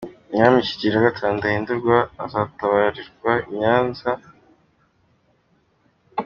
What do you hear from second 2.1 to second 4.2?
azatabarizwa i Nyanza.